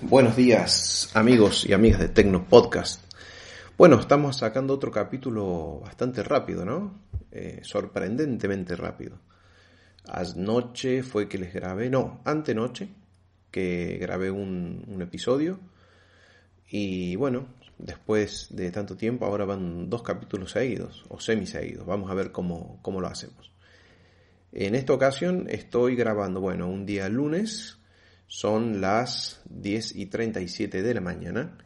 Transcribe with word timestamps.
Buenos 0.00 0.36
días 0.36 1.10
amigos 1.14 1.66
y 1.66 1.72
amigas 1.72 2.00
de 2.00 2.08
Tecno 2.08 2.46
Podcast. 2.48 3.02
Bueno, 3.76 3.98
estamos 3.98 4.38
sacando 4.38 4.74
otro 4.74 4.90
capítulo 4.90 5.80
bastante 5.80 6.22
rápido, 6.22 6.64
¿no? 6.64 7.00
Eh, 7.32 7.60
sorprendentemente 7.62 8.76
rápido. 8.76 9.18
Anoche 10.06 11.02
fue 11.02 11.28
que 11.28 11.38
les 11.38 11.52
grabé, 11.52 11.90
no, 11.90 12.20
antenoche, 12.24 12.88
que 13.50 13.98
grabé 14.00 14.30
un, 14.30 14.84
un 14.86 15.02
episodio. 15.02 15.60
Y 16.70 17.16
bueno, 17.16 17.48
después 17.78 18.48
de 18.50 18.70
tanto 18.70 18.96
tiempo, 18.96 19.26
ahora 19.26 19.44
van 19.44 19.88
dos 19.90 20.02
capítulos 20.02 20.52
seguidos, 20.52 21.04
o 21.08 21.20
semi-seguidos. 21.20 21.86
Vamos 21.86 22.10
a 22.10 22.14
ver 22.14 22.32
cómo, 22.32 22.78
cómo 22.82 23.00
lo 23.00 23.08
hacemos. 23.08 23.50
En 24.52 24.74
esta 24.74 24.92
ocasión 24.92 25.46
estoy 25.48 25.94
grabando, 25.94 26.40
bueno, 26.40 26.68
un 26.68 26.86
día 26.86 27.08
lunes, 27.08 27.77
son 28.28 28.80
las 28.80 29.40
10 29.48 29.96
y 29.96 30.06
37 30.06 30.82
de 30.82 30.94
la 30.94 31.00
mañana. 31.00 31.58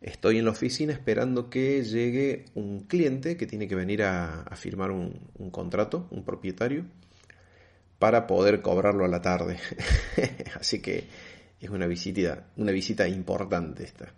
Estoy 0.00 0.38
en 0.38 0.46
la 0.46 0.52
oficina 0.52 0.92
esperando 0.92 1.50
que 1.50 1.84
llegue 1.84 2.46
un 2.54 2.80
cliente 2.80 3.36
que 3.36 3.46
tiene 3.46 3.68
que 3.68 3.74
venir 3.74 4.02
a, 4.02 4.44
firmar 4.56 4.90
un, 4.90 5.50
contrato, 5.50 6.08
un 6.10 6.24
propietario, 6.24 6.86
para 7.98 8.26
poder 8.26 8.62
cobrarlo 8.62 9.04
a 9.04 9.08
la 9.08 9.20
tarde. 9.20 9.58
Así 10.58 10.80
que 10.80 11.04
es 11.60 11.68
una 11.68 11.86
visita, 11.86 12.46
una 12.56 12.72
visita 12.72 13.06
importante 13.06 13.84
esta. 13.84 14.12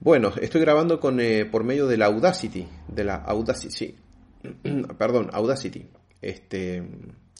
Bueno, 0.00 0.32
estoy 0.40 0.60
grabando 0.60 1.00
con, 1.00 1.18
eh, 1.20 1.46
por 1.46 1.64
medio 1.64 1.88
de 1.88 1.96
la 1.96 2.06
Audacity, 2.06 2.68
de 2.86 3.04
la 3.04 3.16
Audacity, 3.16 3.96
perdón, 4.98 5.30
Audacity, 5.32 5.88
este, 6.22 6.84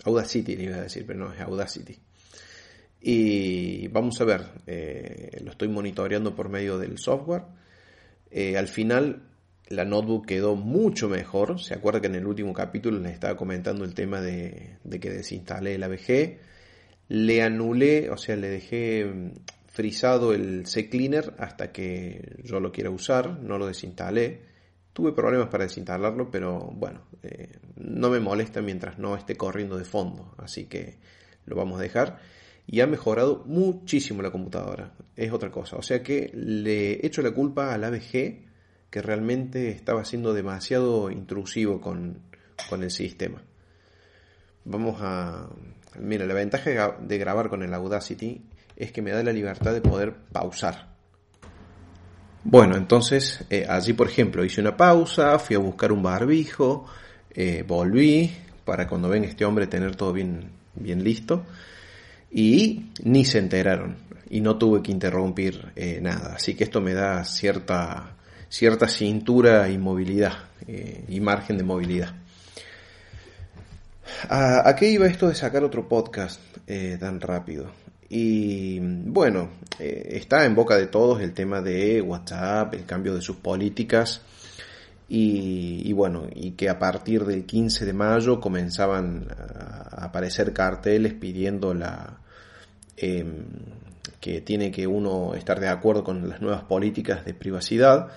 Audacity 0.05 0.53
iba 0.55 0.77
a 0.77 0.83
decir, 0.83 1.05
pero 1.07 1.21
no, 1.21 1.33
es 1.33 1.41
Audacity. 1.41 1.97
Y 3.01 3.89
vamos 3.89 4.21
a 4.21 4.25
ver, 4.25 4.45
eh, 4.67 5.41
lo 5.45 5.53
estoy 5.53 5.69
monitoreando 5.69 6.35
por 6.35 6.49
medio 6.49 6.79
del 6.79 6.99
software. 6.99 7.45
Eh, 8.31 8.57
al 8.57 8.69
final 8.69 9.23
la 9.69 9.85
notebook 9.85 10.27
quedó 10.27 10.57
mucho 10.57 11.09
mejor. 11.09 11.61
Se 11.61 11.75
acuerda 11.75 12.01
que 12.01 12.09
en 12.09 12.17
el 12.17 12.27
último 12.27 12.53
capítulo 12.53 12.99
les 12.99 13.13
estaba 13.13 13.37
comentando 13.37 13.85
el 13.85 13.95
tema 13.95 14.21
de, 14.21 14.79
que 15.01 15.11
desinstalé 15.11 15.77
el 15.77 15.83
ABG. 15.83 16.39
Le 17.09 17.43
anulé, 17.43 18.11
o 18.11 18.17
sea, 18.17 18.37
le 18.37 18.49
dejé 18.49 19.05
mm, 19.05 19.33
frisado 19.67 20.35
el 20.35 20.67
C-Cleaner 20.67 21.35
hasta 21.39 21.71
que 21.73 22.37
yo 22.43 22.61
lo 22.61 22.73
quiera 22.73 22.91
usar. 22.91 23.41
No 23.41 23.59
lo 23.59 23.67
desinstalé. 23.67 24.43
Tuve 24.93 25.13
problemas 25.13 25.49
para 25.49 25.65
desinstalarlo, 25.65 26.31
pero 26.31 26.59
bueno, 26.75 27.03
eh, 27.23 27.53
no 27.77 28.11
me 28.11 28.19
molesta 28.19 28.61
mientras 28.61 28.99
no 28.99 29.17
esté 29.17 29.37
corriendo 29.37 29.79
de 29.79 29.85
fondo. 29.85 30.35
Así 30.39 30.65
que 30.65 30.97
lo 31.47 31.55
vamos 31.55 31.79
a 31.79 31.83
dejar 31.83 32.19
y 32.71 32.83
ha 32.83 32.87
mejorado 32.87 33.43
muchísimo 33.47 34.21
la 34.23 34.31
computadora. 34.31 34.93
Es 35.17 35.33
otra 35.33 35.51
cosa. 35.51 35.77
O 35.77 35.83
sea 35.83 36.03
que 36.03 36.31
le 36.35 37.05
echo 37.05 37.23
la 37.23 37.31
culpa 37.31 37.73
al 37.73 37.83
ABG 37.83 38.47
que 38.91 39.03
realmente 39.03 39.71
estaba 39.71 40.05
siendo 40.05 40.35
demasiado 40.35 41.11
intrusivo 41.11 41.81
con, 41.81 42.21
el 42.71 42.91
sistema. 42.91 43.43
Vamos 44.65 44.99
a... 45.01 45.49
Mira, 45.99 46.27
la 46.27 46.35
ventaja 46.35 46.99
de 47.01 47.19
grabar 47.19 47.49
con 47.49 47.63
el 47.63 47.73
Audacity 47.73 48.43
es 48.77 48.93
que 48.93 49.01
me 49.01 49.13
da 49.13 49.23
la 49.23 49.33
libertad 49.33 49.73
de 49.73 49.81
poder 49.81 50.15
pausar. 50.31 50.89
Bueno, 52.45 52.77
entonces 52.77 53.45
eh, 53.49 53.67
allí 53.69 53.95
por 53.95 54.09
ejemplo 54.09 54.45
hice 54.45 54.61
una 54.61 54.77
pausa, 54.77 55.39
fui 55.39 55.57
a 55.57 55.59
buscar 55.59 55.91
un 55.91 56.03
barbijo, 56.03 56.85
eh, 57.31 57.65
volví 57.67 58.31
para 58.65 58.87
cuando 58.87 59.09
venga 59.09 59.27
este 59.27 59.47
hombre 59.47 59.67
tener 59.67 59.97
todo 59.97 60.13
bien, 60.13 60.51
bien 60.75 61.03
listo 61.03 61.47
y 62.31 62.91
ni 63.03 63.25
se 63.25 63.39
enteraron 63.39 64.09
y 64.31 64.41
no 64.41 64.57
tuve 64.59 64.83
que 64.83 64.93
interrumpir 64.93 65.73
eh, 65.75 66.01
nada. 66.03 66.35
Así 66.37 66.55
que 66.55 66.65
esto 66.65 66.81
me 66.81 66.95
da 66.95 67.25
cierta, 67.25 68.17
cierta 68.49 68.89
cintura 68.89 69.69
y 69.69 69.79
movilidad 69.79 70.35
eh, 70.67 71.05
y 71.09 71.21
margen 71.21 71.57
de 71.59 71.65
movilidad. 71.65 72.15
¿A, 74.29 74.75
qué 74.77 74.91
iba 74.91 75.07
esto 75.07 75.29
de 75.29 75.35
sacar 75.35 75.63
otro 75.65 75.89
podcast 75.89 76.41
eh, 76.67 76.97
tan 76.99 77.21
rápido? 77.21 77.71
Y 78.11 78.79
bueno, 78.81 79.51
está 79.79 80.47
en 80.47 80.55
boca 80.55 80.79
de 80.79 80.87
todos 80.87 81.21
el 81.21 81.35
tema 81.35 81.61
de 81.61 82.01
WhatsApp, 82.01 82.73
el 82.73 82.87
cambio 82.87 83.15
de 83.15 83.21
sus 83.21 83.37
políticas 83.37 84.23
y, 85.11 85.93
bueno, 85.93 86.27
y 86.35 86.53
que 86.53 86.71
a 86.71 86.79
partir 86.79 87.27
del 87.27 87.45
15 87.45 87.85
de 87.85 87.93
mayo 87.93 88.41
comenzaban 88.41 89.29
a 89.31 90.07
aparecer 90.07 90.55
carteles 90.55 91.13
pidiendo 91.13 91.75
la 91.75 92.19
em, 93.01 93.45
que 94.21 94.41
tiene 94.41 94.71
que 94.71 94.87
uno 94.87 95.35
estar 95.35 95.61
de 95.61 95.69
acuerdo 95.69 96.05
con 96.05 96.29
las 96.29 96.41
nuevas 96.41 96.63
políticas 96.65 97.25
de 97.25 97.35
privacidad. 97.35 98.09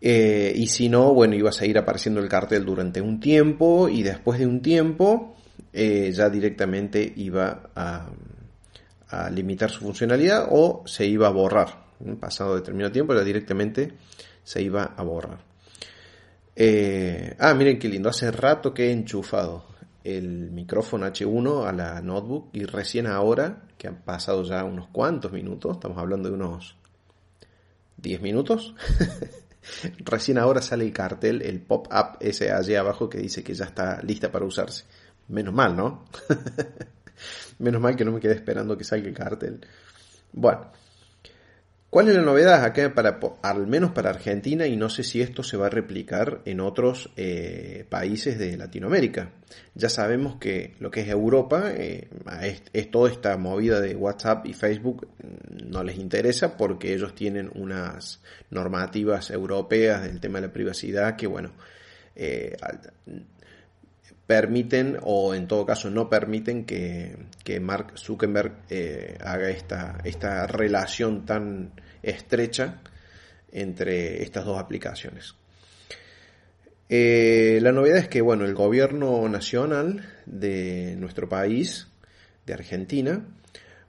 Eh, 0.00 0.52
y 0.56 0.68
si 0.68 0.88
no, 0.88 1.12
bueno, 1.12 1.34
iba 1.34 1.50
a 1.50 1.52
seguir 1.52 1.78
apareciendo 1.78 2.20
el 2.20 2.28
cartel 2.28 2.64
durante 2.64 3.00
un 3.00 3.20
tiempo 3.20 3.88
y 3.88 4.02
después 4.02 4.38
de 4.38 4.46
un 4.46 4.62
tiempo 4.62 5.36
eh, 5.72 6.10
ya 6.12 6.30
directamente 6.30 7.12
iba 7.16 7.70
a, 7.74 8.08
limitar 9.32 9.68
su 9.70 9.80
funcionalidad 9.80 10.46
o 10.50 10.84
se 10.86 11.04
iba 11.04 11.26
a 11.26 11.30
borrar. 11.30 11.90
Pasado 12.20 12.54
determinado 12.54 12.92
tiempo 12.92 13.12
ya 13.12 13.24
directamente 13.24 13.92
se 14.44 14.62
iba 14.62 14.94
a 14.96 15.02
borrar. 15.02 15.38
Eh, 16.54 17.34
ah, 17.40 17.52
miren 17.54 17.78
qué 17.80 17.88
lindo. 17.88 18.08
Hace 18.08 18.30
rato 18.30 18.72
que 18.72 18.86
he 18.86 18.92
enchufado 18.92 19.64
el 20.04 20.50
micrófono 20.50 21.06
H1 21.06 21.66
a 21.66 21.72
la 21.72 22.00
notebook 22.00 22.50
y 22.52 22.64
recién 22.64 23.06
ahora, 23.06 23.62
que 23.76 23.88
han 23.88 24.02
pasado 24.02 24.42
ya 24.44 24.64
unos 24.64 24.88
cuantos 24.88 25.32
minutos, 25.32 25.72
estamos 25.76 25.98
hablando 25.98 26.28
de 26.28 26.34
unos 26.34 26.76
10 27.98 28.22
minutos, 28.22 28.74
recién 29.98 30.38
ahora 30.38 30.62
sale 30.62 30.84
el 30.84 30.92
cartel, 30.92 31.42
el 31.42 31.60
pop-up 31.60 32.16
ese 32.20 32.50
allí 32.50 32.74
abajo 32.74 33.08
que 33.08 33.18
dice 33.18 33.42
que 33.42 33.54
ya 33.54 33.66
está 33.66 34.02
lista 34.02 34.32
para 34.32 34.44
usarse. 34.44 34.84
Menos 35.28 35.54
mal, 35.54 35.76
¿no? 35.76 36.04
Menos 37.58 37.80
mal 37.80 37.94
que 37.94 38.04
no 38.04 38.12
me 38.12 38.20
quedé 38.20 38.34
esperando 38.34 38.76
que 38.76 38.84
salga 38.84 39.06
el 39.08 39.14
cartel. 39.14 39.60
Bueno, 40.32 40.72
¿Cuál 41.90 42.06
es 42.06 42.14
la 42.14 42.22
novedad 42.22 42.64
acá 42.64 42.94
para, 42.94 43.18
al 43.42 43.66
menos 43.66 43.90
para 43.90 44.10
Argentina 44.10 44.64
y 44.64 44.76
no 44.76 44.88
sé 44.88 45.02
si 45.02 45.20
esto 45.20 45.42
se 45.42 45.56
va 45.56 45.66
a 45.66 45.70
replicar 45.70 46.40
en 46.44 46.60
otros 46.60 47.10
eh, 47.16 47.84
países 47.88 48.38
de 48.38 48.56
Latinoamérica? 48.56 49.32
Ya 49.74 49.88
sabemos 49.88 50.36
que 50.36 50.76
lo 50.78 50.92
que 50.92 51.00
es 51.00 51.08
Europa, 51.08 51.72
eh, 51.74 52.08
es, 52.72 52.90
toda 52.92 53.10
esta 53.10 53.36
movida 53.36 53.80
de 53.80 53.96
WhatsApp 53.96 54.46
y 54.46 54.54
Facebook 54.54 55.08
mm, 55.18 55.68
no 55.68 55.82
les 55.82 55.98
interesa 55.98 56.56
porque 56.56 56.94
ellos 56.94 57.16
tienen 57.16 57.50
unas 57.56 58.22
normativas 58.50 59.32
europeas 59.32 60.04
del 60.04 60.20
tema 60.20 60.40
de 60.40 60.46
la 60.46 60.52
privacidad 60.52 61.16
que 61.16 61.26
bueno, 61.26 61.50
eh, 62.14 62.56
permiten 64.30 64.96
o 65.02 65.34
en 65.34 65.48
todo 65.48 65.66
caso 65.66 65.90
no 65.90 66.08
permiten 66.08 66.64
que, 66.64 67.16
Mark 67.60 67.98
Zuckerberg 67.98 68.58
eh, 68.70 69.18
haga 69.20 69.50
esta, 69.50 69.98
esta 70.04 70.46
relación 70.46 71.26
tan 71.26 71.72
estrecha 72.00 72.80
entre 73.50 74.22
estas 74.22 74.44
dos 74.44 74.56
aplicaciones. 74.56 75.34
Eh, 76.88 77.58
la 77.60 77.72
novedad 77.72 77.98
es 77.98 78.08
que 78.08 78.20
bueno, 78.20 78.44
el 78.44 78.54
gobierno 78.54 79.28
nacional 79.28 80.08
de 80.26 80.94
nuestro 80.96 81.28
país, 81.28 81.88
de 82.46 82.54
Argentina, 82.54 83.26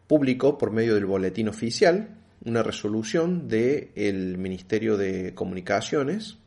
publicó 0.08 0.58
por 0.58 0.72
medio 0.72 0.96
del 0.96 1.06
boletín 1.06 1.50
oficial 1.50 2.18
una 2.46 2.64
resolución 2.64 3.48
del 3.48 4.40
Ministerio 4.40 4.98
de 4.98 5.36
Comunicaciones 5.36 6.40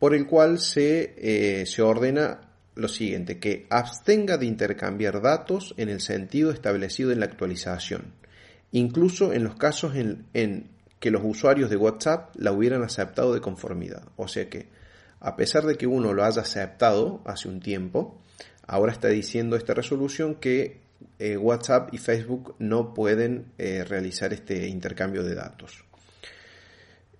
por 0.00 0.16
el 0.16 0.26
cual 0.26 0.58
se, 0.58 1.14
eh, 1.16 1.64
se 1.64 1.80
ordena 1.82 2.47
lo 2.78 2.88
siguiente, 2.88 3.40
que 3.40 3.66
abstenga 3.70 4.38
de 4.38 4.46
intercambiar 4.46 5.20
datos 5.20 5.74
en 5.76 5.88
el 5.88 6.00
sentido 6.00 6.52
establecido 6.52 7.10
en 7.10 7.18
la 7.20 7.26
actualización, 7.26 8.14
incluso 8.70 9.32
en 9.32 9.42
los 9.42 9.56
casos 9.56 9.94
en, 9.96 10.70
que 11.00 11.10
los 11.10 11.22
usuarios 11.24 11.70
de 11.70 11.76
WhatsApp 11.76 12.34
la 12.36 12.52
hubieran 12.52 12.82
aceptado 12.84 13.34
de 13.34 13.40
conformidad. 13.40 14.04
O 14.16 14.28
sea 14.28 14.48
que, 14.48 14.68
a 15.20 15.34
pesar 15.34 15.64
de 15.64 15.76
que 15.76 15.88
uno 15.88 16.12
lo 16.12 16.24
haya 16.24 16.42
aceptado 16.42 17.20
hace 17.24 17.48
un 17.48 17.60
tiempo, 17.60 18.20
ahora 18.66 18.92
está 18.92 19.08
diciendo 19.08 19.56
esta 19.56 19.74
resolución 19.74 20.36
que 20.36 20.80
eh, 21.18 21.36
WhatsApp 21.36 21.92
y 21.92 21.98
Facebook 21.98 22.54
no 22.60 22.94
pueden 22.94 23.52
eh, 23.58 23.84
realizar 23.84 24.32
este 24.32 24.68
intercambio 24.68 25.24
de 25.24 25.34
datos. 25.34 25.84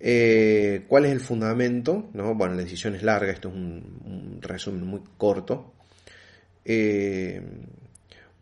Eh, 0.00 0.85
¿Cuál 0.87 1.06
es 1.06 1.12
el 1.12 1.21
fundamento? 1.21 2.11
¿No? 2.15 2.35
Bueno, 2.35 2.55
la 2.55 2.62
decisión 2.62 2.95
es 2.95 3.03
larga, 3.03 3.33
esto 3.33 3.49
es 3.49 3.55
un, 3.55 4.39
resumen 4.41 4.87
muy 4.87 5.00
corto. 5.17 5.73
Eh, 6.65 7.43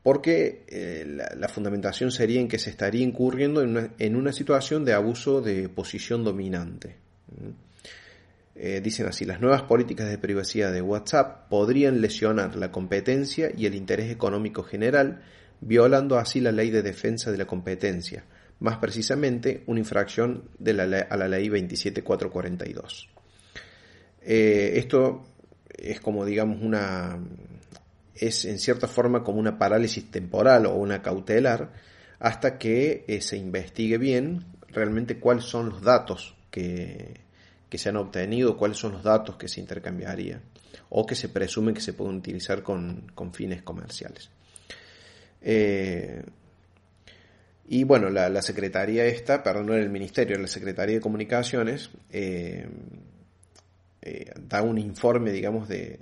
porque 0.03 0.65
eh, 0.69 1.05
la, 1.37 1.49
fundamentación 1.49 2.13
sería 2.13 2.41
en 2.41 2.49
que 2.49 2.59
se 2.59 2.71
estaría 2.71 3.03
incurriendo 3.03 3.63
en 3.63 4.17
una, 4.17 4.33
situación 4.33 4.85
de 4.85 4.93
abuso 4.93 5.41
de 5.41 5.69
posición 5.69 6.23
dominante. 6.23 6.97
dicen 8.55 9.07
así, 9.07 9.25
las 9.25 9.41
nuevas 9.41 9.63
políticas 9.63 10.09
de 10.09 10.19
privacidad 10.19 10.73
de 10.73 10.81
WhatsApp 10.81 11.49
podrían 11.49 12.01
lesionar 12.01 12.55
la 12.55 12.71
competencia 12.71 13.51
y 13.57 13.67
el 13.67 13.75
interés 13.75 14.13
económico 14.13 14.63
general, 14.63 15.23
violando 15.61 16.19
así 16.19 16.41
la 16.41 16.53
ley 16.53 16.71
de 16.71 16.83
defensa 16.83 17.33
de 17.33 17.39
la 17.39 17.47
competencia, 17.47 18.25
más 18.61 18.79
precisamente 18.79 19.63
una 19.67 19.81
infracción 19.81 20.49
de 20.59 20.73
la, 20.73 20.85
a 20.85 21.17
la 21.17 21.29
ley 21.29 21.49
27442. 21.49 23.09
Eh, 24.23 24.73
esto 24.77 25.25
es 25.69 26.01
como 26.01 26.25
digamos 26.25 26.61
una 26.63 27.19
es 28.15 28.45
en 28.45 28.59
cierta 28.59 28.89
forma 28.89 29.23
como 29.23 29.39
una 29.39 29.59
parálisis 29.59 30.11
temporal 30.11 30.67
o 30.67 30.75
una 30.75 31.03
cautelar 31.03 31.73
hasta 32.19 32.59
que 32.59 33.05
eh, 33.07 33.21
se 33.21 33.37
investigue 33.37 33.99
bien 33.99 34.47
realmente 34.69 35.19
cuáles 35.19 35.45
son 35.45 35.69
los 35.69 35.83
datos 35.83 36.35
que, 36.51 37.21
se 37.71 37.91
han 37.91 37.97
obtenido, 37.97 38.57
cuáles 38.57 38.79
son 38.79 38.93
los 38.93 39.03
datos 39.03 39.37
que 39.37 39.49
se 39.49 39.61
intercambiarían 39.61 40.41
o 40.89 41.05
que 41.05 41.15
se 41.15 41.29
presume 41.29 41.75
que 41.75 41.83
se 41.83 41.93
pueden 41.93 42.17
utilizar 42.17 42.63
con, 42.63 43.13
fines 43.35 43.63
comerciales. 43.63 44.31
Eh, 45.43 46.25
y 47.69 47.85
bueno, 47.85 48.11
la, 48.11 48.43
Secretaría 48.43 49.05
esta, 49.07 49.43
perdón, 49.43 49.67
no 49.67 49.75
el 49.75 49.91
Ministerio, 49.91 50.39
la 50.39 50.47
Secretaría 50.47 50.97
de 50.97 51.01
Comunicaciones, 51.01 51.91
eh, 52.11 52.69
da 54.41 54.63
un 54.63 54.79
informe, 54.79 55.33
digamos, 55.33 55.69
de, 55.69 56.01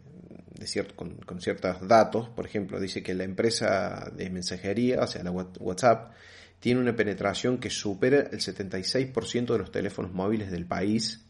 cierto, 0.64 0.94
con, 0.94 1.16
con, 1.16 1.40
ciertos 1.40 1.86
datos. 1.88 2.28
Por 2.28 2.46
ejemplo, 2.46 2.78
dice 2.78 3.02
que 3.02 3.14
la 3.14 3.24
empresa 3.24 4.10
de 4.14 4.28
mensajería, 4.30 5.00
o 5.00 5.06
sea, 5.06 5.22
la 5.22 5.30
WhatsApp, 5.30 6.12
tiene 6.60 6.80
una 6.80 6.96
penetración 6.96 7.58
que 7.58 7.70
supera 7.70 8.20
el 8.20 8.40
76% 8.40 9.52
de 9.52 9.58
los 9.58 9.70
teléfonos 9.70 10.12
móviles 10.12 10.50
del 10.50 10.66
país. 10.66 11.24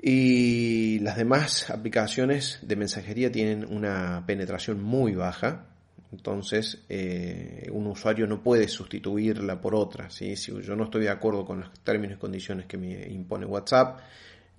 Y 0.00 0.98
las 1.00 1.16
demás 1.16 1.70
aplicaciones 1.70 2.58
de 2.62 2.76
mensajería 2.76 3.32
tienen 3.32 3.64
una 3.64 4.24
penetración 4.26 4.82
muy 4.82 5.14
baja. 5.14 5.66
Entonces, 6.14 6.84
eh, 6.88 7.68
un 7.72 7.88
usuario 7.88 8.24
no 8.28 8.40
puede 8.40 8.68
sustituirla 8.68 9.60
por 9.60 9.74
otra. 9.74 10.10
Si 10.10 10.32
yo 10.36 10.76
no 10.76 10.84
estoy 10.84 11.02
de 11.02 11.10
acuerdo 11.10 11.44
con 11.44 11.60
los 11.60 11.72
términos 11.82 12.16
y 12.16 12.20
condiciones 12.20 12.66
que 12.66 12.76
me 12.76 13.08
impone 13.08 13.44
WhatsApp, 13.44 13.98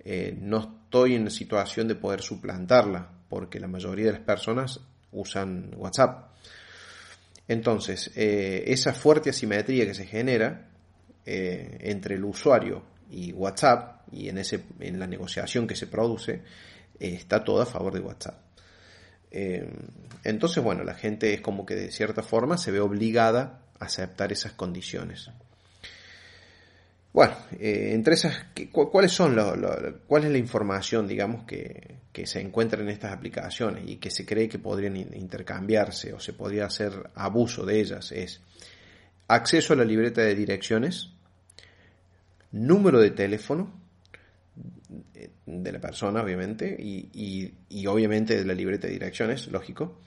eh, 0.04 0.36
no 0.38 0.58
estoy 0.84 1.14
en 1.14 1.30
situación 1.30 1.88
de 1.88 1.94
poder 1.94 2.20
suplantarla, 2.20 3.10
porque 3.30 3.58
la 3.58 3.68
mayoría 3.68 4.06
de 4.06 4.12
las 4.12 4.20
personas 4.20 4.80
usan 5.12 5.70
WhatsApp. 5.78 6.30
Entonces, 7.48 8.12
eh, 8.14 8.64
esa 8.66 8.92
fuerte 8.92 9.30
asimetría 9.30 9.86
que 9.86 9.94
se 9.94 10.04
genera 10.04 10.72
entre 11.28 12.14
el 12.14 12.24
usuario 12.24 12.84
y 13.10 13.32
WhatsApp, 13.32 14.02
y 14.12 14.28
en, 14.28 14.38
ese, 14.38 14.62
en 14.78 15.00
la 15.00 15.08
negociación 15.08 15.66
que 15.66 15.74
se 15.74 15.88
produce, 15.88 16.42
está 17.00 17.42
toda 17.42 17.64
a 17.64 17.66
favor 17.66 17.92
de 17.94 18.00
WhatsApp. 18.00 18.45
Entonces, 19.30 20.62
bueno, 20.62 20.82
la 20.84 20.94
gente 20.94 21.34
es 21.34 21.40
como 21.40 21.66
que 21.66 21.74
de 21.74 21.90
cierta 21.90 22.22
forma 22.22 22.56
se 22.58 22.70
ve 22.70 22.80
obligada 22.80 23.60
a 23.78 23.84
aceptar 23.84 24.32
esas 24.32 24.52
condiciones. 24.52 25.30
Bueno, 27.16 27.34
eh, 27.58 27.92
entre 27.94 28.12
esas, 28.12 28.44
¿cuáles 28.72 29.10
son 29.10 29.36
cuál 30.06 30.24
es 30.24 30.30
la 30.30 30.36
información, 30.36 31.08
digamos, 31.08 31.44
que, 31.44 31.96
se 32.24 32.40
encuentra 32.40 32.82
en 32.82 32.90
estas 32.90 33.12
aplicaciones 33.12 33.84
y 33.86 33.96
que 33.96 34.10
se 34.10 34.26
cree 34.26 34.50
que 34.50 34.58
podrían 34.58 34.96
intercambiarse 34.96 36.12
o 36.12 36.20
se 36.20 36.34
podría 36.34 36.66
hacer 36.66 36.92
abuso 37.14 37.64
de 37.64 37.80
ellas? 37.80 38.12
Es 38.12 38.42
acceso 39.28 39.72
a 39.72 39.76
la 39.76 39.84
libreta 39.84 40.20
de 40.20 40.34
direcciones, 40.34 41.08
número 42.52 43.00
de 43.00 43.12
teléfono 43.12 43.72
de 45.46 45.72
la 45.72 45.80
persona, 45.80 46.22
obviamente, 46.22 46.76
y, 46.78 47.86
obviamente 47.86 48.36
de 48.36 48.44
la 48.44 48.54
libreta 48.54 48.86
de 48.86 48.94
direcciones, 48.94 49.48
lógico. 49.48 49.98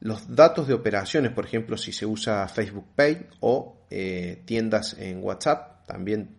Los 0.00 0.34
datos 0.34 0.66
de 0.66 0.74
operaciones, 0.74 1.32
por 1.32 1.44
ejemplo, 1.44 1.76
si 1.76 1.92
se 1.92 2.06
usa 2.06 2.48
Facebook 2.48 2.86
Pay 2.96 3.26
o 3.40 3.76
eh, 3.90 4.42
tiendas 4.44 4.96
en 4.98 5.22
WhatsApp, 5.22 5.86
también 5.86 6.30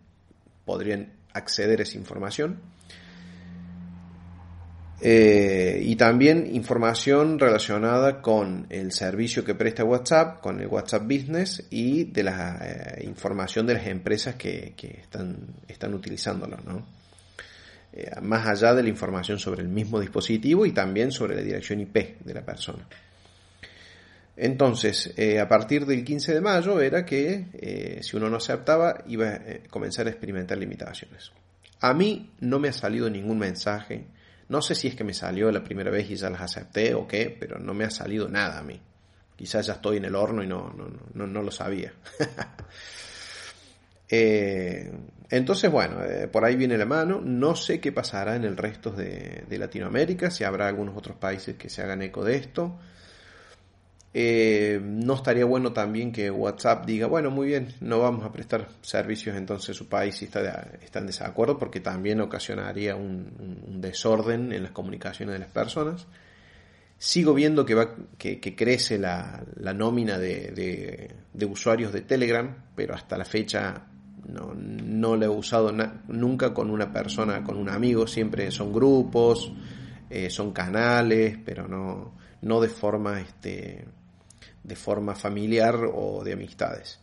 podrían 0.64 1.12
acceder 1.32 1.80
a 1.80 1.82
esa 1.84 1.96
información. 1.96 2.60
Eh, 5.00 5.82
y 5.84 5.96
también 5.96 6.48
información 6.54 7.38
relacionada 7.38 8.22
con 8.22 8.66
el 8.70 8.92
servicio 8.92 9.44
que 9.44 9.54
presta 9.54 9.84
WhatsApp, 9.84 10.40
con 10.40 10.60
el 10.60 10.66
WhatsApp 10.66 11.02
Business 11.02 11.66
y 11.68 12.04
de 12.04 12.22
la 12.22 12.58
eh, 12.62 13.04
información 13.04 13.66
de 13.66 13.74
las 13.74 13.86
empresas 13.86 14.36
que, 14.36 14.74
están, 14.78 15.36
están 15.68 15.94
utilizándolo. 15.94 16.56
Eh, 17.96 18.10
más 18.22 18.44
allá 18.44 18.74
de 18.74 18.82
la 18.82 18.88
información 18.88 19.38
sobre 19.38 19.62
el 19.62 19.68
mismo 19.68 20.00
dispositivo 20.00 20.66
y 20.66 20.72
también 20.72 21.12
sobre 21.12 21.36
la 21.36 21.42
dirección 21.42 21.78
IP 21.78 22.18
de 22.24 22.34
la 22.34 22.44
persona. 22.44 22.88
Entonces, 24.36 25.14
eh, 25.16 25.38
a 25.38 25.46
partir 25.46 25.86
del 25.86 26.04
15 26.04 26.34
de 26.34 26.40
mayo 26.40 26.80
era 26.80 27.04
que 27.04 27.46
eh, 27.52 28.00
si 28.02 28.16
uno 28.16 28.28
no 28.28 28.38
aceptaba 28.38 29.04
iba 29.06 29.28
a 29.28 29.40
comenzar 29.70 30.08
a 30.08 30.10
experimentar 30.10 30.58
limitaciones. 30.58 31.30
A 31.82 31.94
mí 31.94 32.32
no 32.40 32.58
me 32.58 32.68
ha 32.68 32.72
salido 32.72 33.08
ningún 33.08 33.38
mensaje. 33.38 34.06
No 34.48 34.60
sé 34.60 34.74
si 34.74 34.88
es 34.88 34.96
que 34.96 35.04
me 35.04 35.14
salió 35.14 35.52
la 35.52 35.62
primera 35.62 35.92
vez 35.92 36.10
y 36.10 36.16
ya 36.16 36.30
las 36.30 36.40
acepté 36.40 36.94
o 36.94 37.06
qué, 37.06 37.36
pero 37.38 37.60
no 37.60 37.74
me 37.74 37.84
ha 37.84 37.90
salido 37.90 38.28
nada 38.28 38.58
a 38.58 38.62
mí. 38.64 38.80
Quizás 39.36 39.68
ya 39.68 39.74
estoy 39.74 39.98
en 39.98 40.06
el 40.06 40.16
horno 40.16 40.42
y 40.42 40.48
no, 40.48 40.74
no, 41.14 41.26
no, 41.26 41.42
lo 41.42 41.50
sabía. 41.52 41.92
entonces, 45.30 45.70
bueno, 45.70 45.98
por 46.30 46.44
ahí 46.44 46.56
viene 46.56 46.76
la 46.76 46.86
mano. 46.86 47.20
No 47.20 47.56
sé 47.56 47.80
qué 47.80 47.92
pasará 47.92 48.36
en 48.36 48.44
el 48.44 48.56
resto 48.56 48.90
de, 48.90 49.44
de 49.48 49.58
Latinoamérica, 49.58 50.30
si 50.30 50.44
habrá 50.44 50.68
algunos 50.68 50.96
otros 50.96 51.16
países 51.16 51.56
que 51.56 51.68
se 51.68 51.82
hagan 51.82 52.02
eco 52.02 52.24
de 52.24 52.36
esto. 52.36 52.78
Eh, 54.16 54.78
no 54.80 55.14
estaría 55.14 55.44
bueno 55.44 55.72
también 55.72 56.12
que 56.12 56.30
WhatsApp 56.30 56.86
diga, 56.86 57.08
bueno, 57.08 57.32
muy 57.32 57.48
bien, 57.48 57.74
no 57.80 57.98
vamos 57.98 58.24
a 58.24 58.30
prestar 58.30 58.68
servicios 58.80 59.36
entonces 59.36 59.76
su 59.76 59.88
país 59.88 60.14
si 60.14 60.26
está, 60.26 60.70
está 60.80 61.00
en 61.00 61.08
desacuerdo, 61.08 61.58
porque 61.58 61.80
también 61.80 62.20
ocasionaría 62.20 62.94
un, 62.94 63.80
desorden 63.80 64.52
en 64.52 64.62
las 64.62 64.70
comunicaciones 64.70 65.32
de 65.32 65.40
las 65.40 65.48
personas. 65.48 66.06
Sigo 66.96 67.34
viendo 67.34 67.66
que, 67.66 68.54
crece 68.56 68.98
la, 68.98 69.44
nómina 69.74 70.16
de, 70.16 71.12
usuarios 71.50 71.92
de 71.92 72.02
Telegram, 72.02 72.54
pero 72.76 72.94
hasta 72.94 73.18
la 73.18 73.24
fecha 73.24 73.84
no, 74.28 74.54
no 74.54 75.16
lo 75.16 75.24
he 75.24 75.28
usado 75.28 75.72
nunca 76.08 76.52
con 76.54 76.70
una 76.70 76.92
persona, 76.92 77.42
con 77.42 77.56
un 77.56 77.68
amigo, 77.68 78.06
siempre 78.06 78.50
son 78.50 78.72
grupos, 78.72 79.52
eh, 80.10 80.30
son 80.30 80.52
canales, 80.52 81.38
pero 81.44 81.68
no, 81.68 82.14
no 82.42 82.60
de 82.60 82.68
forma 82.68 83.20
este, 83.20 83.84
de 84.62 84.76
forma 84.76 85.14
familiar 85.14 85.76
o 85.92 86.22
de 86.24 86.32
amistades. 86.32 87.00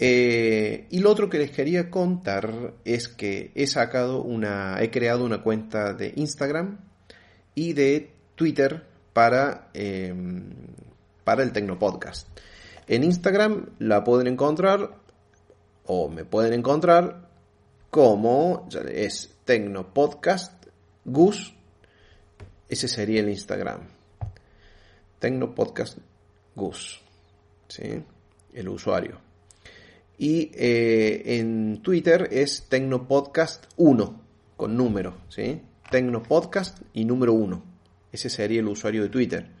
Eh, 0.00 0.86
y 0.90 1.00
lo 1.00 1.10
otro 1.10 1.28
que 1.28 1.38
les 1.38 1.50
quería 1.50 1.90
contar 1.90 2.74
es 2.84 3.08
que 3.08 3.50
he 3.54 3.66
sacado 3.66 4.22
una, 4.22 4.80
he 4.80 4.90
creado 4.90 5.24
una 5.24 5.42
cuenta 5.42 5.92
de 5.92 6.12
Instagram 6.14 6.78
y 7.56 7.72
de 7.72 8.12
Twitter 8.36 8.86
para, 9.12 9.70
em, 9.74 10.44
para 11.24 11.42
el 11.42 11.52
Tecnopodcast. 11.52 12.28
En 12.86 13.02
Instagram 13.02 13.70
la 13.80 14.04
pueden 14.04 14.28
encontrar 14.28 14.94
o 15.88 16.08
me 16.08 16.24
pueden 16.24 16.52
encontrar 16.52 17.28
como 17.90 18.68
es 18.92 19.34
Tecnopodcast 19.44 20.66
Gus. 21.04 21.54
Ese 22.68 22.88
sería 22.88 23.20
el 23.20 23.30
Instagram. 23.30 23.80
Tecnopodcast 25.18 25.98
Gus, 26.54 27.00
¿sí? 27.68 28.02
el 28.52 28.68
usuario. 28.68 29.18
Y 30.18 30.50
eh, 30.54 31.38
en 31.38 31.80
Twitter 31.82 32.28
es 32.30 32.68
Tecnopodcast1 32.70 34.20
con 34.56 34.76
número, 34.76 35.22
¿sí? 35.28 35.62
Tecnopodcast 35.90 36.82
y 36.92 37.04
número 37.06 37.32
1. 37.32 37.62
Ese 38.12 38.28
sería 38.28 38.60
el 38.60 38.68
usuario 38.68 39.04
de 39.04 39.08
Twitter. 39.08 39.57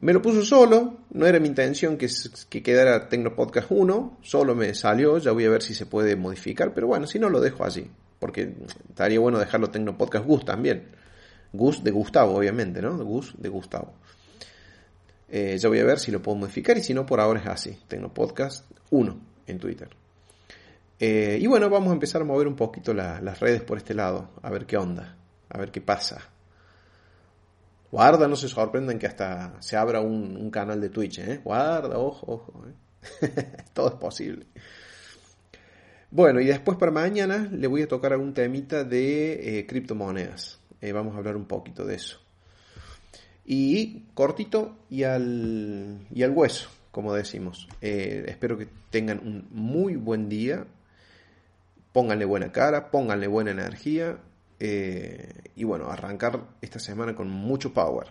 Me 0.00 0.12
lo 0.12 0.22
puso 0.22 0.44
solo, 0.44 0.98
no 1.10 1.26
era 1.26 1.40
mi 1.40 1.48
intención 1.48 1.96
que, 1.96 2.08
que 2.48 2.62
quedara 2.62 3.08
Tecnopodcast 3.08 3.70
1, 3.70 4.18
solo 4.22 4.54
me 4.54 4.72
salió, 4.74 5.18
ya 5.18 5.32
voy 5.32 5.44
a 5.44 5.50
ver 5.50 5.62
si 5.62 5.74
se 5.74 5.86
puede 5.86 6.14
modificar, 6.14 6.72
pero 6.72 6.86
bueno, 6.86 7.06
si 7.08 7.18
no 7.18 7.28
lo 7.28 7.40
dejo 7.40 7.64
así, 7.64 7.90
porque 8.20 8.54
estaría 8.88 9.18
bueno 9.18 9.38
dejarlo 9.38 9.70
Tecnopodcast 9.70 10.24
Gus 10.24 10.44
también. 10.44 10.88
Gus 11.52 11.82
de 11.82 11.90
Gustavo, 11.90 12.36
obviamente, 12.36 12.82
¿no? 12.82 12.96
Gus 12.98 13.34
de 13.38 13.48
Gustavo. 13.48 13.94
Eh, 15.30 15.56
ya 15.58 15.68
voy 15.68 15.80
a 15.80 15.84
ver 15.84 15.98
si 15.98 16.10
lo 16.10 16.22
puedo 16.22 16.36
modificar 16.36 16.76
y 16.76 16.82
si 16.82 16.94
no, 16.94 17.04
por 17.06 17.20
ahora 17.20 17.40
es 17.40 17.46
así. 17.46 17.78
Tengo 17.88 18.12
podcast 18.12 18.70
1 18.90 19.20
en 19.46 19.58
Twitter. 19.58 19.88
Eh, 21.00 21.38
y 21.40 21.46
bueno, 21.46 21.70
vamos 21.70 21.90
a 21.90 21.94
empezar 21.94 22.22
a 22.22 22.24
mover 22.24 22.46
un 22.46 22.56
poquito 22.56 22.92
las 22.92 23.40
redes 23.40 23.62
por 23.62 23.78
este 23.78 23.94
lado, 23.94 24.30
a 24.42 24.50
ver 24.50 24.66
qué 24.66 24.76
onda, 24.76 25.16
a 25.48 25.58
ver 25.58 25.70
qué 25.70 25.80
pasa. 25.80 26.28
Guarda, 27.90 28.28
no 28.28 28.36
se 28.36 28.48
sorprendan 28.48 28.98
que 28.98 29.06
hasta 29.06 29.60
se 29.60 29.76
abra 29.76 30.00
un, 30.00 30.50
canal 30.50 30.80
de 30.80 30.90
Twitch, 30.90 31.18
¿eh? 31.20 31.40
Guarda, 31.42 31.98
ojo, 31.98 32.26
ojo. 32.32 32.64
¿eh? 32.66 33.46
Todo 33.72 33.88
es 33.88 33.94
posible. 33.94 34.46
Bueno, 36.10 36.40
y 36.40 36.46
después 36.46 36.78
para 36.78 36.92
mañana 36.92 37.48
le 37.50 37.66
voy 37.66 37.82
a 37.82 37.88
tocar 37.88 38.12
algún 38.12 38.34
temita 38.34 38.84
de 38.84 39.66
criptomonedas. 39.68 40.58
vamos 40.92 41.14
a 41.14 41.18
hablar 41.18 41.36
un 41.36 41.46
poquito 41.46 41.84
de 41.84 41.96
eso 41.96 42.20
y 43.50 44.02
cortito 44.12 44.76
y 44.90 45.04
al, 45.04 46.06
y 46.14 46.22
al 46.22 46.32
hueso, 46.32 46.68
como 46.90 47.14
decimos. 47.14 47.66
Eh, 47.80 48.26
espero 48.28 48.58
que 48.58 48.68
tengan 48.90 49.20
un 49.20 49.48
muy 49.50 49.96
buen 49.96 50.28
día. 50.28 50.66
Pónganle 51.94 52.26
buena 52.26 52.52
cara, 52.52 52.90
pónganle 52.90 53.26
buena 53.26 53.52
energía. 53.52 54.18
Eh, 54.60 55.52
y 55.56 55.64
bueno, 55.64 55.90
arrancar 55.90 56.40
esta 56.60 56.78
semana 56.78 57.14
con 57.14 57.28
mucho 57.28 57.72
power. 57.72 58.08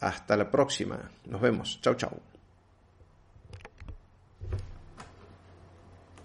Hasta 0.00 0.36
la 0.36 0.50
próxima. 0.50 1.10
Nos 1.26 1.40
vemos. 1.40 1.80
Chau, 1.80 1.94
chau. 1.94 2.31